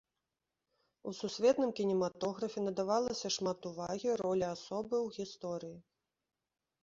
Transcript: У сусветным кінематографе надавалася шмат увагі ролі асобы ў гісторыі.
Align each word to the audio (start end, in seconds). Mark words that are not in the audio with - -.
У 1.09 1.11
сусветным 1.17 1.73
кінематографе 1.79 2.59
надавалася 2.67 3.27
шмат 3.37 3.67
увагі 3.71 4.09
ролі 4.23 4.45
асобы 4.55 4.95
ў 5.05 5.19
гісторыі. 5.19 5.77